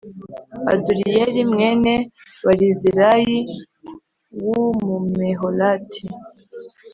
aduriyeli 0.71 1.41
mwene 1.51 1.93
barizilayi 2.45 3.37
w 4.47 4.49
umumeholati 4.63 6.03